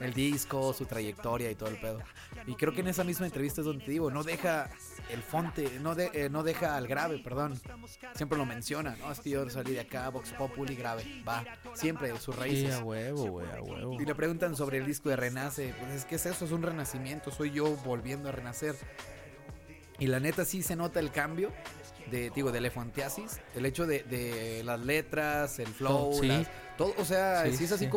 [0.00, 2.00] el disco, su trayectoria y todo el pedo.
[2.48, 4.68] Y creo que en esa misma entrevista es donde te digo, no deja
[5.10, 7.60] el fonte, no, de- eh, no deja al grave, perdón.
[8.16, 9.12] Siempre lo menciona, ¿no?
[9.12, 11.04] Es que yo salí de acá, Vox Populi, grave.
[11.28, 12.74] Va, siempre, sus Sí, raíces.
[12.74, 14.02] a huevo, güey, a huevo.
[14.02, 15.72] Y le preguntan sobre el disco de Renace.
[15.78, 17.30] Pues es que es eso, es un renacimiento.
[17.30, 18.74] Soy yo volviendo a renacer.
[20.00, 21.52] Y la neta sí se nota el cambio
[22.10, 23.40] de, digo, de Elefantiasis.
[23.54, 26.28] El hecho de, de las letras, el flow, Sí.
[26.28, 26.94] las- todo.
[26.98, 27.88] O sea, Sí, sí, es así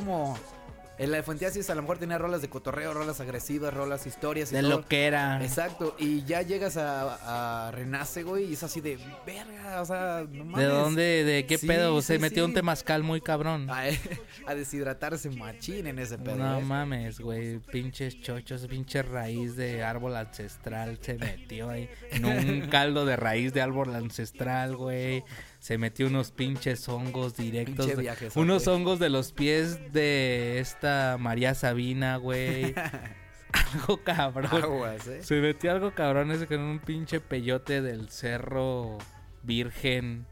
[0.98, 1.02] sí.
[1.04, 1.10] como.
[1.10, 4.62] El Elefantiasis a lo mejor tenía rolas de cotorreo, rolas agresivas, rolas historias y De
[4.62, 4.70] todo.
[4.72, 5.44] lo que era.
[5.44, 10.26] Exacto, y ya llegas a, a Renace, güey, y es así de verga, o sea,
[10.30, 10.66] no mames.
[10.68, 12.02] ¿De dónde, de qué Sí, pedo?
[12.02, 13.70] Se sí, metió un temazcal muy cabrón.
[13.70, 13.84] A,
[14.48, 16.36] a deshidratarse machín en ese pedo.
[16.38, 16.62] No ¿eh?
[16.64, 17.60] mames, güey.
[17.60, 21.90] Pinches chochos, pinche raíz de árbol ancestral se metió ahí.
[22.12, 25.24] En un caldo de raíz de árbol ancestral, güey.
[25.66, 27.88] Se metió unos pinches hongos directos.
[27.88, 28.40] Pinche de- viajezote.
[28.40, 32.76] unos hongos de los pies de esta María Sabina, güey.
[33.74, 34.62] algo cabrón.
[34.64, 35.24] Aguas, ¿eh?
[35.24, 39.00] Se metió algo cabrón ese con un pinche peyote del cerro
[39.42, 40.28] virgen.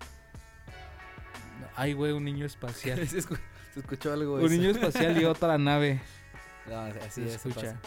[1.75, 2.99] Ay, güey, un niño espacial.
[3.07, 3.39] se, escu-
[3.73, 4.35] se escuchó algo.
[4.35, 4.49] un eso.
[4.53, 5.99] niño espacial y otra nave.
[6.69, 7.55] No, así Se escucha.
[7.55, 7.79] pasa.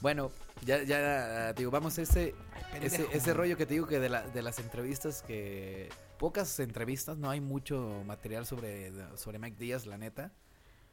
[0.00, 0.32] Bueno,
[0.64, 2.34] ya, ya, digo, vamos ese,
[2.80, 5.90] ese, ese rollo que te digo que de, la, de las entrevistas que...
[6.18, 10.32] Pocas entrevistas, no hay mucho material sobre, sobre Mike Díaz, la neta.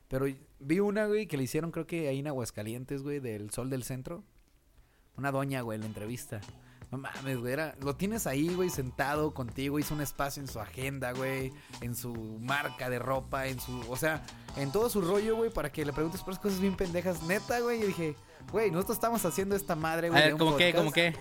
[0.09, 0.25] Pero
[0.59, 3.83] vi una, güey, que le hicieron creo que ahí en Aguascalientes, güey, del Sol del
[3.83, 4.23] Centro.
[5.17, 6.41] Una doña, güey, la entrevista.
[6.93, 10.59] No mames, güey, era- lo tienes ahí, güey, sentado contigo, hizo un espacio en su
[10.59, 11.51] agenda, güey,
[11.81, 14.23] en su marca de ropa, en su, o sea,
[14.57, 17.81] en todo su rollo, güey, para que le preguntes por cosas bien pendejas, neta, güey,
[17.81, 18.15] y dije,
[18.51, 20.21] güey, nosotros estamos haciendo esta madre, güey.
[20.21, 20.65] ver, ¿cómo qué?
[20.71, 20.77] podcast".
[20.77, 21.15] ¿Cómo qué?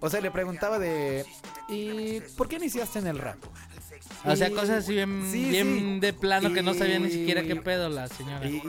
[0.00, 1.24] O sea, le preguntaba de,
[1.68, 3.38] ¿y por qué iniciaste en el rap?
[4.24, 6.00] O sea, cosas así bien, Sí, bien sí.
[6.00, 8.46] de plano que no sabía ni siquiera qué pedo la señora.
[8.48, 8.60] ¿Y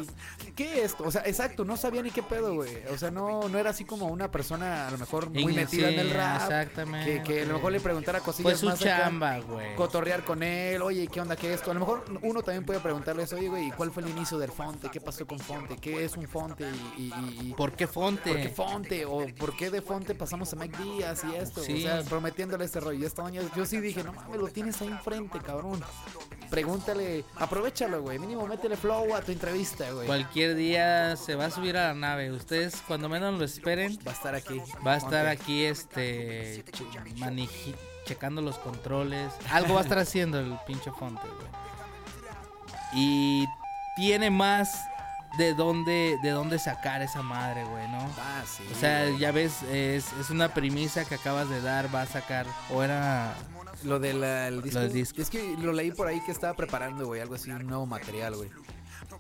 [0.56, 1.04] qué es esto?
[1.06, 2.72] O sea, exacto, no sabía ni qué pedo, güey.
[2.92, 6.00] O sea, no, no era así como una persona a lo mejor muy metida en
[6.00, 6.42] el rap.
[6.44, 7.22] Exactamente.
[7.22, 9.76] Que, que a lo mejor le preguntara Fue cosillas su más chamba, güey.
[9.76, 11.72] cotorrear con él, oye, ¿qué onda, qué es esto?
[11.72, 14.38] A lo mejor uno también puede preguntarle eso, oye, güey, ¿y ¿cuál fue el inicio
[14.38, 14.90] del fonte?
[14.92, 15.76] ¿Qué pasó con fonte?
[15.78, 16.66] ¿Qué es un fonte?
[16.98, 18.32] Y, y- y- y- ¿Por qué Fonte?
[18.32, 19.06] ¿Por qué fonte?
[19.06, 21.62] ¿O por qué de fonte pasamos a Mike Díaz y esto?
[21.62, 23.00] O sea, prometiéndole este rollo.
[23.00, 25.82] Y esta doña, yo sí dije, no mames, lo tienes ahí enfrente, cabrón.
[26.50, 28.20] Pregúntale, aprovechalo, güey.
[28.20, 30.06] Mínimo métele flow a tu entrevista, güey.
[30.06, 32.32] Cualquier día se va a subir a la nave.
[32.32, 34.62] Ustedes, cuando menos lo esperen, Va a estar aquí.
[34.86, 36.64] va a estar aquí, este,
[37.18, 39.34] maniji- checando los controles.
[39.50, 41.48] Algo va a estar haciendo el pinche Fonte, güey.
[42.94, 43.48] Y
[43.96, 44.86] tiene más
[45.40, 47.98] de dónde, de dónde sacar esa madre, güey, ¿no?
[48.20, 48.64] Ah, sí.
[48.72, 52.46] O sea, ya ves, es, es una premisa que acabas de dar, va a sacar,
[52.70, 53.34] o era...
[53.84, 54.80] Lo del el disco.
[54.80, 55.22] Lo del disco.
[55.22, 58.36] Es que lo leí por ahí que estaba preparando, güey, algo así, un nuevo material,
[58.36, 58.50] güey.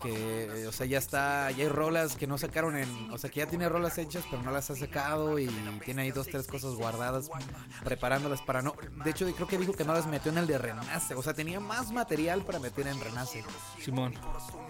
[0.04, 3.30] Que, eh, o sea, ya está, ya hay rolas que no sacaron en, o sea,
[3.30, 5.48] que ya tiene rolas hechas, pero no las ha sacado y
[5.86, 7.30] tiene ahí dos, tres cosas guardadas,
[7.86, 10.58] preparándolas para no, de hecho creo que dijo que no las metió en el de
[10.58, 13.44] Renace, o sea, tenía más material para meter en Renace
[13.80, 14.14] Simón.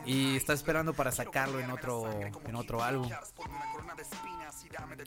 [0.06, 2.08] y está esperando para sacarlo en otro,
[2.46, 3.10] en otro álbum.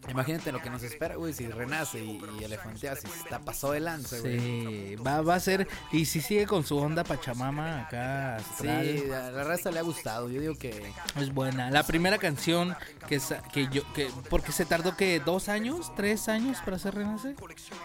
[0.08, 4.18] Imagínate lo que nos espera, güey, si Renace y, y Elefanteasis está pasó de lanza,
[4.20, 4.38] güey.
[4.38, 9.12] Sí, va, va a ser, y si sigue con su onda Pachamama acá, Sí, astral,
[9.12, 10.15] a la raza le ha gustado.
[10.22, 11.70] Yo digo que es buena.
[11.70, 12.74] La primera canción
[13.08, 13.20] que,
[13.52, 17.34] que yo, que, porque se tardó que dos años, tres años para hacer Renace.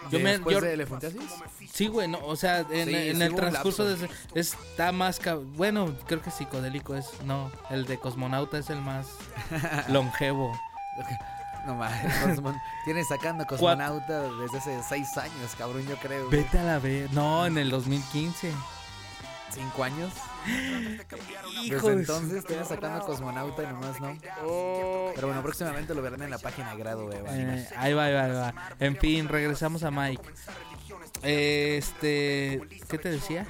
[0.10, 0.86] Yo me, yo- de
[1.72, 4.15] sí, güey, no, o sea, en, Sí, en sí el transcurso de lapso.
[4.36, 5.20] está más,
[5.56, 9.08] bueno, creo que psicodélico es, no, el de Cosmonauta es el más
[9.89, 10.52] longevo.
[11.65, 12.41] No mames,
[12.86, 16.26] tiene sacando cosmonauta desde hace seis años, cabrón, yo creo.
[16.28, 16.41] güey.
[16.44, 18.52] Vete a la vez, no, en el 2015.
[19.54, 20.12] Cinco años.
[21.64, 24.18] Hijo Desde de entonces tiene sacando cosmonauta y nomás no.
[25.16, 28.24] Pero bueno, próximamente lo verán en la página grado de Eh, ahí va, ahí va,
[28.26, 28.54] ahí va.
[28.80, 30.22] En fin, regresamos a Mike.
[31.24, 33.46] Este, ¿qué te decía?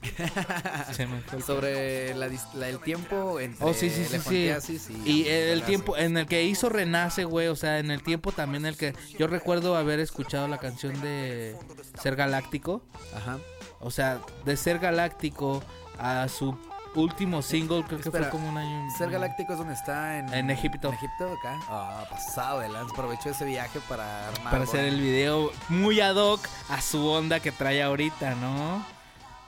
[0.92, 5.02] Se me fue el Sobre la la- el tiempo entre Oh, sí, sí, sí, sí.
[5.04, 5.22] y...
[5.22, 8.66] Y el tiempo en el que hizo Renace, güey, o sea, en el tiempo también
[8.66, 11.56] el que yo recuerdo haber escuchado la canción de
[12.00, 12.82] Ser Galáctico,
[13.14, 13.38] Ajá.
[13.80, 15.62] O sea, de Ser Galáctico
[15.98, 16.56] a su
[16.94, 18.90] último single, creo que fue como un año.
[18.96, 20.32] Ser Galáctico es donde está en...
[20.32, 20.88] En Egipto.
[20.88, 21.58] En Egipto, acá.
[21.68, 22.92] Ah, pasado de lanza.
[22.92, 24.50] Aprovechó ese viaje para armar...
[24.52, 28.84] para hacer el video muy ad hoc a su onda que trae ahorita, ¿no?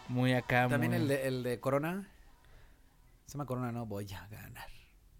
[0.09, 2.09] Muy acá, También muy- el de, el de Corona.
[3.27, 4.67] Se llama Corona, no voy a ganar.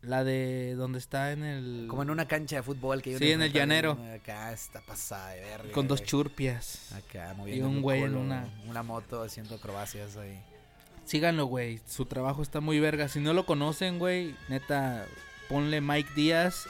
[0.03, 3.31] La de donde está en el Como en una cancha de fútbol que hay Sí,
[3.31, 3.99] en el llanero.
[4.15, 5.73] Acá está pasada de verga.
[5.73, 6.93] con dos churpias.
[6.93, 10.41] Acá moviendo un el güey en una- Una moto haciendo acrobacias ahí.
[11.05, 11.81] Síganlo, güey.
[11.87, 13.09] Su trabajo está muy verga.
[13.09, 15.07] Si no lo conocen, güey, neta,
[15.49, 16.67] ponle Mike Díaz,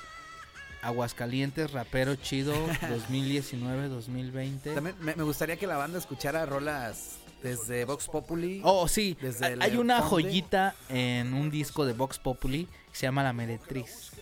[0.83, 2.53] Aguascalientes, rapero chido,
[2.91, 4.75] 2019, 2020.
[4.75, 8.61] También me, me gustaría que la banda escuchara rolas desde Vox Populi.
[8.65, 9.17] Oh, sí.
[9.21, 14.13] Desde Hay- una joyita en un disco de Vox Populi que se llama La Meretriz.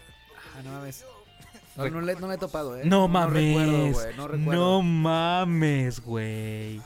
[0.56, 1.04] Ah, no mames.
[1.76, 2.82] No, no le, no le he topado, ¿eh?
[2.84, 3.94] No No recuerdo, mames.
[3.94, 4.16] güey.
[4.16, 4.60] No recuerdo.
[4.60, 6.82] No mames, güey.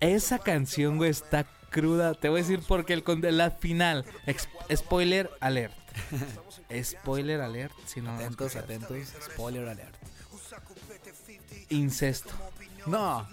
[0.00, 2.14] Esa canción, güey, está cruda.
[2.14, 3.04] Te voy a decir porque el
[3.36, 4.04] la final.
[4.74, 5.74] Spoiler alert.
[6.82, 7.72] spoiler alert.
[7.84, 8.96] Si no, Atentos, atentos.
[9.32, 9.94] Spoiler alert.
[11.68, 12.30] Incesto.
[12.86, 13.26] No.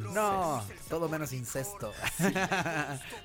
[0.00, 1.92] No, todo menos incesto.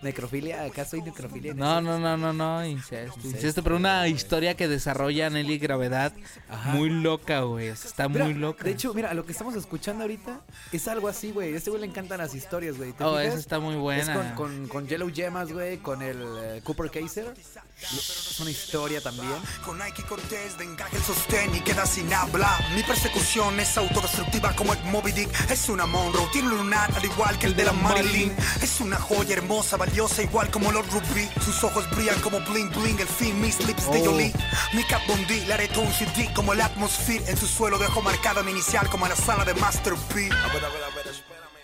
[0.01, 1.51] necrofilia, ¿acaso hay necrofilia?
[1.51, 3.15] en No, no, no, no, no, incesto.
[3.17, 6.13] Incesto, Incesto, pero una historia que desarrolla Nelly Gravedad
[6.49, 6.71] Ajá.
[6.71, 7.67] muy loca, güey.
[7.67, 8.63] Está Mira, muy loca.
[8.63, 11.53] De hecho, mira, lo que estamos escuchando ahorita es algo así, güey.
[11.53, 12.93] A este güey le encantan las historias, güey.
[12.93, 13.25] ¿Te oh, fijas?
[13.27, 14.13] esa está muy Es buena.
[14.13, 17.33] con, con, con Yellow Gemas, güey, con el eh, Cooper Kaiser.
[17.81, 19.41] Es una historia también.
[19.63, 22.57] Con Nike Cortés de encaje el sostén y queda sin habla.
[22.75, 25.29] Mi persecución es autodestructiva como el Moby Dick.
[25.49, 28.35] Es una Monroe, tiene un lunar al igual que el de la Marilyn.
[28.61, 31.29] Es una joya hermosa, valiosa, igual como los rubí.
[31.43, 34.05] Sus ojos brillan como bling bling, el fin, mis lips de Oh.
[34.05, 34.33] Jolie.
[34.73, 37.23] Mi Cat Von D, le haré todo un CD como el atmosphere.
[37.27, 40.29] En su suelo dejo marcada mi inicial como en la sala de Master P.
[40.31, 41.59] A ver, a ver, a ver, espérame.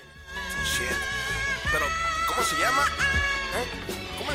[0.64, 0.98] Shit.
[1.72, 1.86] Pero,
[2.28, 2.86] ¿cómo se llama?
[3.58, 3.85] ¿Eh?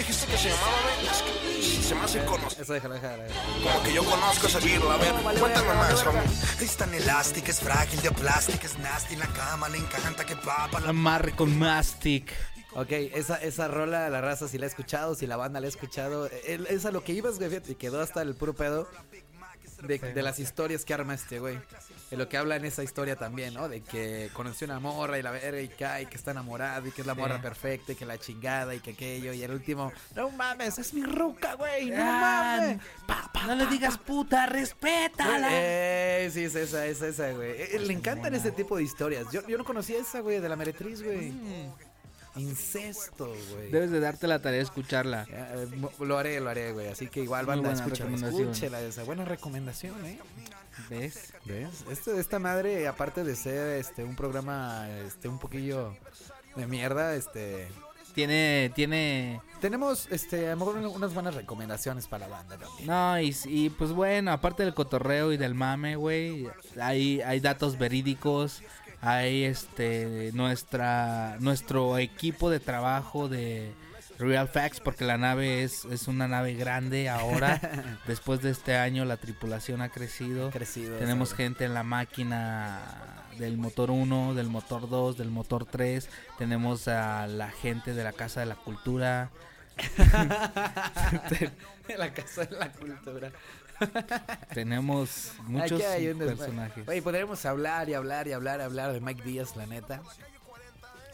[0.01, 2.63] ¿Cómo dijiste que se llamaba, que se me hace conocido.
[2.63, 3.25] Eso déjala, déjala.
[3.63, 4.91] Como que yo conozco ese virlo.
[4.91, 6.23] A ver, cuéntame más, homie.
[6.59, 10.37] Es tan elástica, es frágil de plástico, es nasty en la cama, le encanta que
[10.37, 12.33] papa la Amarre con mastic.
[12.73, 15.69] Ok, esa, esa rola, la raza, si la ha escuchado, si la banda la ha
[15.69, 18.89] escuchado, eh, es a lo que ibas, güey, y quedó hasta el puro pedo
[19.83, 21.59] de, de las historias que arma este güey.
[22.11, 23.69] De lo que habla en esa historia también, ¿no?
[23.69, 27.03] De que conoció una morra y la verga y cae, que está enamorado y que
[27.03, 29.33] es la morra perfecta y que la chingada y que aquello.
[29.33, 32.79] Y el último, no mames, es mi ruca, güey, no mames.
[33.07, 35.49] Pa, pa, No le digas puta, respétala.
[35.51, 37.51] Eh, sí, es esa, es esa, güey.
[37.51, 39.27] Eh, le encantan ese tipo de historias.
[39.33, 41.33] Yo, yo no conocía esa, güey, de la meretriz, güey.
[42.37, 43.71] Incesto, güey.
[43.71, 45.27] Debes de darte la tarea de escucharla.
[45.31, 46.89] Eh, mo- lo haré, lo haré, güey.
[46.89, 48.43] Así que igual, buena escúchala, recomendación.
[48.51, 48.81] escúchela.
[48.83, 50.19] Esa buena recomendación, ¿eh?
[50.89, 51.33] ¿Ves?
[51.45, 51.85] ¿Ves?
[51.91, 55.95] Esto, esta madre, aparte de ser este un programa este un poquillo
[56.57, 57.69] de mierda, este
[58.15, 59.41] Tiene, tiene...
[59.61, 62.87] tenemos este a lo mejor unas buenas recomendaciones para la banda también.
[62.87, 66.49] No, y, y, pues bueno, aparte del cotorreo y del mame, güey,
[66.81, 68.63] hay, hay datos verídicos,
[69.01, 73.73] hay este nuestra nuestro equipo de trabajo de
[74.19, 77.99] Real Facts, porque la nave es, es una nave grande ahora.
[78.07, 80.51] Después de este año la tripulación ha crecido.
[80.51, 80.99] Crecido.
[80.99, 82.81] Tenemos gente en la máquina
[83.39, 86.09] del motor 1, del motor 2, del motor 3.
[86.39, 89.31] Tenemos a la gente de la Casa de la Cultura.
[91.99, 93.33] La casa de la cultura.
[94.55, 96.85] Tenemos muchos Aquí hay personajes.
[96.87, 100.03] Güey, podríamos hablar y hablar y hablar y hablar de Mike Díaz, la neta.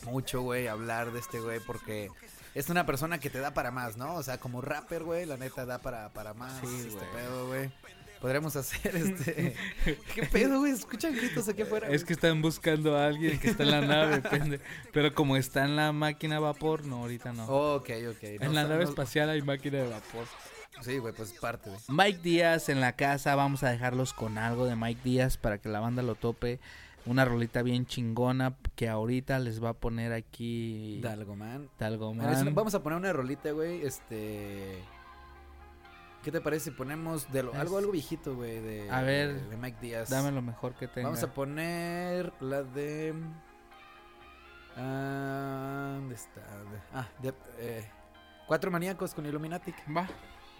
[0.04, 2.10] Mucho, güey, hablar de este güey porque
[2.54, 4.14] es una persona que te da para más, ¿no?
[4.14, 6.60] O sea, como rapper, güey, la neta da para, para más.
[6.60, 7.06] Sí, este güey.
[7.12, 7.70] pedo, güey.
[8.20, 9.54] Podríamos hacer este.
[10.14, 10.72] ¿Qué pedo, güey?
[10.72, 11.88] Escuchan gritos aquí afuera.
[11.88, 14.60] Es que están buscando a alguien que está en la nave, pende-
[14.92, 17.46] pero como está en la máquina a vapor, no, ahorita no.
[17.46, 18.22] Ok, ok.
[18.22, 20.26] en la nave espacial hay máquina de vapor.
[20.82, 21.80] Sí, güey, pues parte, güey.
[21.88, 25.68] Mike Díaz en la casa, vamos a dejarlos con algo de Mike Díaz para que
[25.68, 26.60] la banda lo tope.
[27.06, 31.68] Una rolita bien chingona que ahorita les va a poner aquí Dalgo, man.
[31.78, 32.54] Dalgo Mira, es una- Man.
[32.56, 33.84] Vamos a poner una rolita, güey.
[33.86, 34.82] Este.
[36.24, 36.70] ¿Qué te parece?
[36.70, 38.58] si Ponemos de lo- Es- algo, algo viejito, güey.
[38.60, 40.10] De, A ver, de Mike Díaz.
[40.10, 41.08] Dame lo mejor que tenga.
[41.08, 43.14] Vamos a poner la de.
[44.76, 46.40] Ah, ¿Dónde está?
[46.92, 47.88] Ah, de, eh,
[48.46, 49.74] Cuatro maníacos con Illuminatic.
[49.96, 50.06] Va.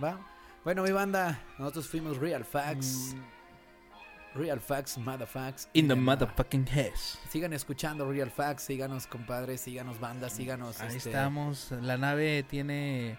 [0.03, 0.21] ¿Va?
[0.65, 3.15] Bueno, mi banda, nosotros fuimos Real Facts.
[3.15, 5.69] Mm, Real Facts, Motherfacts.
[5.73, 7.19] In the motherfucking house.
[7.31, 10.81] Sigan escuchando Real Facts, síganos compadres, síganos bandas, síganos.
[10.81, 11.73] Ahí este, estamos.
[11.81, 13.19] La nave tiene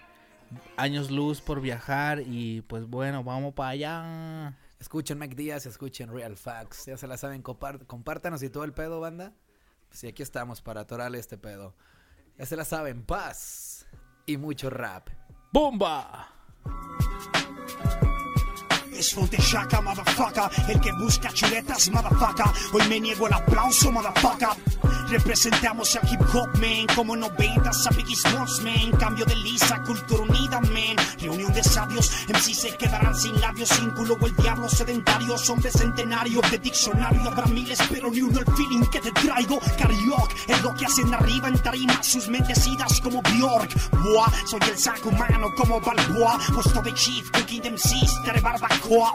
[0.76, 4.58] años luz por viajar y pues bueno, vamos para allá.
[4.80, 6.86] Escuchen Mike Díaz, escuchen Real Facts.
[6.86, 9.34] Ya se la saben, compártanos y todo el pedo, banda.
[9.88, 11.74] Pues sí, aquí estamos para atorarle este pedo.
[12.38, 13.88] Ya se la saben, paz
[14.28, 15.10] y mucho rap.
[15.52, 16.37] ¡Bomba!
[18.98, 20.50] Es Fonte Shaka, motherfucker.
[20.68, 22.48] El que busca chuletas, motherfucker.
[22.74, 24.50] Hoy me niego el aplauso, motherfucker.
[25.10, 26.88] Representamos al hip hop, man.
[26.96, 28.92] Como 90 a Biggie Smalls, man.
[29.00, 30.98] Cambio de lisa, cultura unida, man.
[31.20, 35.48] Reunión de sabios, MC se quedarán sin labios, sin culo el diablo sedentarios.
[35.50, 37.22] Hombres centenarios de diccionario.
[37.22, 39.60] Habrá miles, pero ni uno el feeling que te traigo.
[39.78, 42.02] Karaoke es lo que hacen arriba en tarima.
[42.02, 43.92] Sus mentes idas como Bjork.
[43.92, 46.40] Boa, soy el saco humano como Balboa.
[46.52, 48.32] Puesto de chief, cooking de MCs, de
[48.88, 49.14] barbacoa.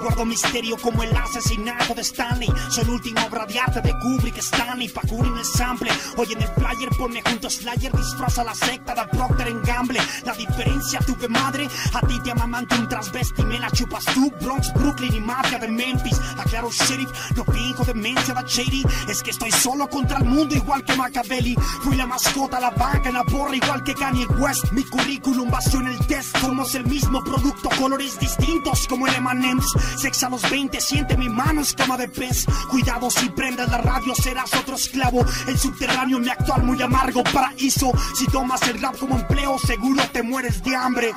[0.00, 2.48] Guardo misterio como el asesinato de Stanley.
[2.68, 4.88] Soy última obra de arte de Kubrick, Stanley.
[4.88, 5.90] Pakun en el sample.
[6.16, 7.92] Hoy en el flyer ponme junto a Slayer.
[7.92, 10.00] Disfraza la secta de Procter en Gamble.
[10.24, 11.68] La diferencia, tuve madre.
[11.94, 13.44] A ti te amamante un transvesti.
[13.44, 16.20] Me la chupas tú, Bronx, Brooklyn y mafia de Memphis.
[16.38, 18.84] Aclaro, sheriff, no finjo demencia da shady.
[19.08, 21.54] Es que estoy solo contra el mundo, igual que Machiavelli.
[21.82, 24.70] Fui la mascota, la vaca la borra, igual que Kanye West.
[24.72, 26.36] Mi currículum vació en el test.
[26.38, 29.72] Somos el mismo producto, colores distintos como el M&M's.
[29.96, 32.46] Sex a los 20, siente mi mano escama de pez.
[32.70, 35.24] Cuidado si prendas la radio, serás otro esclavo.
[35.46, 37.92] El subterráneo, mi actual muy amargo paraíso.
[38.14, 41.12] Si tomas el rap como empleo, seguro te mueres de hambre.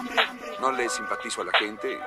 [0.62, 2.00] No le simpatizo a la gente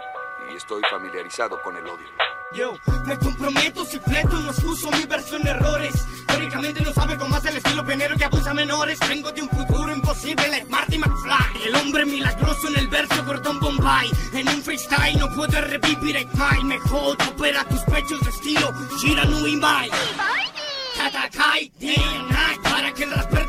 [0.53, 2.09] y estoy familiarizado con el odio.
[2.52, 2.72] Yo
[3.06, 5.94] me comprometo si fleto no excuso mi versión de errores.
[6.26, 8.98] Teóricamente no sabe cómo hace el estilo pionero que abusa a menores.
[9.08, 11.68] Vengo de un futuro imposible, like Marty McFly.
[11.68, 14.10] El hombre milagroso en el verso Gordon Bombay.
[14.32, 16.64] En un freestyle no puedo revivir el time.
[16.64, 19.88] Mejor opera tus pechos de estilo Shiranu Imai.
[20.96, 23.46] Katakai, day and night Para que el rapper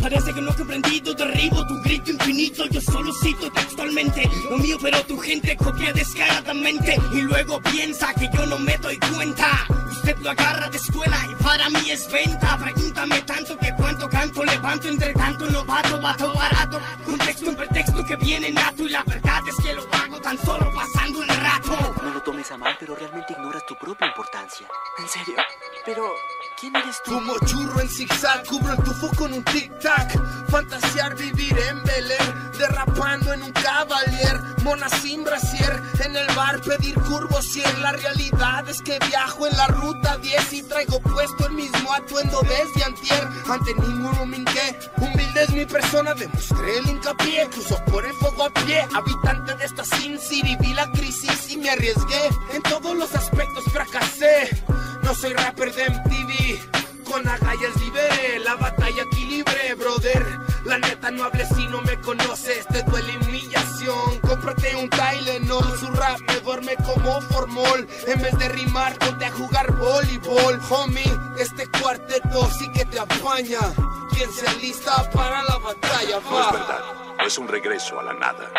[0.00, 2.64] Parece que no he comprendido Derribo tu grito infinito.
[2.66, 6.96] Yo solo cito textualmente Lo mío pero tu gente copia descaradamente.
[7.12, 9.66] Y luego piensa que yo no me doy cuenta.
[9.90, 12.56] Usted lo agarra de escuela y para mí es venta.
[12.58, 16.80] Pregúntame tanto que cuánto canto Levanto entre tanto novato, vato barato.
[17.04, 20.70] Contexto un pretexto que viene nato Y la verdad es que lo hago tan solo
[20.72, 20.95] rato
[22.48, 24.68] A mal, pero realmente ignoras tu propia importancia.
[24.98, 25.34] ¿En serio?
[25.84, 26.14] Pero,
[26.60, 27.14] ¿quién eres tú?
[27.14, 30.46] Como churro en zigzag, cubro el tufo con un tic-tac.
[30.48, 34.40] Fantasear vivir en Belén, derrapando en un cavalier.
[34.66, 34.88] Mona
[35.24, 37.82] brasier, en el bar pedir curvo 100.
[37.82, 42.40] La realidad es que viajo en la ruta 10 y traigo puesto el mismo atuendo
[42.42, 43.28] desde antier.
[43.48, 47.48] Ante ninguno me hinqué, humilde es mi persona, demostré el hincapié.
[47.48, 51.58] Cruzo por el fuego a pie, habitante de esta Sin City, vi la crisis y
[51.58, 52.28] me arriesgué.
[52.52, 54.50] En todos los aspectos fracasé.
[55.04, 56.85] No soy rapper de MTV.
[57.10, 60.38] Con agallas liberé la batalla aquí libre, brother.
[60.64, 64.18] La neta no hables si no me conoces, te duele humillación.
[64.20, 67.86] Cómprate un Tylenol, su rap me duerme como formol.
[68.06, 70.60] En vez de rimar, ponte a jugar voleibol.
[70.70, 71.04] Homie,
[71.38, 73.60] este cuarteto sí que te apaña.
[74.10, 76.52] Quien se alista para la batalla, No es va.
[76.52, 76.80] verdad,
[77.18, 78.50] no es un regreso a la nada.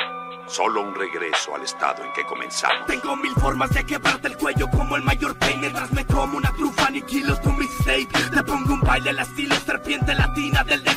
[0.47, 2.87] Solo un regreso al estado en que comenzamos.
[2.87, 5.59] Tengo mil formas de quebrarte el cuello como el mayor pain.
[5.59, 8.07] Mientras me como una trufa aniquilo tu mixtape.
[8.33, 10.91] Te pongo un baile al estilo serpiente latina del de